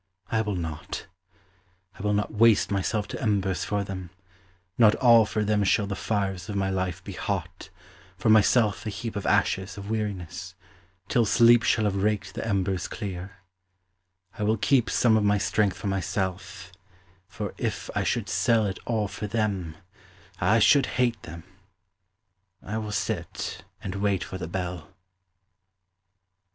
I 0.31 0.41
will 0.41 0.55
not! 0.55 1.05
I 1.93 2.01
will 2.01 2.15
not 2.15 2.33
waste 2.33 2.71
myself 2.71 3.07
to 3.09 3.21
embers 3.21 3.63
for 3.63 3.83
them, 3.83 4.09
Not 4.75 4.95
all 4.95 5.27
for 5.27 5.43
them 5.43 5.63
shall 5.63 5.85
the 5.85 5.95
fires 5.95 6.49
of 6.49 6.55
my 6.55 6.71
life 6.71 7.03
be 7.03 7.11
hot, 7.11 7.69
For 8.17 8.27
myself 8.27 8.83
a 8.87 8.89
heap 8.89 9.15
of 9.15 9.27
ashes 9.27 9.77
of 9.77 9.91
weariness, 9.91 10.55
till 11.07 11.23
sleep 11.23 11.61
Shall 11.61 11.83
have 11.85 11.97
raked 12.01 12.33
the 12.33 12.43
embers 12.43 12.87
clear: 12.87 13.43
I 14.39 14.41
will 14.41 14.57
keep 14.57 14.89
Some 14.89 15.15
of 15.17 15.23
my 15.23 15.37
strength 15.37 15.77
for 15.77 15.85
myself, 15.85 16.71
for 17.27 17.53
if 17.59 17.87
I 17.93 18.03
should 18.03 18.27
sell 18.27 18.65
It 18.65 18.79
all 18.87 19.07
for 19.07 19.27
them, 19.27 19.77
I 20.39 20.57
should 20.57 20.87
hate 20.97 21.21
them 21.21 21.43
I 22.63 22.79
will 22.79 22.91
sit 22.91 23.63
and 23.83 23.93
wait 23.97 24.23
for 24.23 24.39
the 24.39 24.47
bell. 24.47 24.95